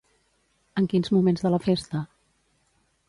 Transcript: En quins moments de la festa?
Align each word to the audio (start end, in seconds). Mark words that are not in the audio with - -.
En 0.81 0.87
quins 0.93 1.11
moments 1.17 1.45
de 1.47 1.53
la 1.57 1.61
festa? 1.67 2.05